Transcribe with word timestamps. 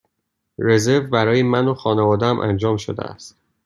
رزرو 0.59 1.07
برای 1.07 1.43
من 1.43 1.67
و 1.67 1.73
خانواده 1.73 2.25
ام 2.25 2.39
انجام 2.39 2.77
شده 2.77 3.03
است. 3.03 3.35